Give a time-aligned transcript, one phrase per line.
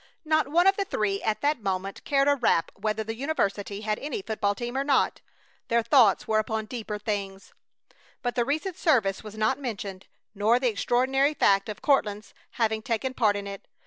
[0.25, 3.99] Not one of the three at that moment cared a rap whether the university had
[3.99, 5.21] any football team or not.
[5.67, 7.53] Their thoughts were upon deeper things.
[8.23, 13.13] But the recent service was not mentioned, nor the extraordinary fact of Courtland's having taken
[13.13, 13.67] part in it.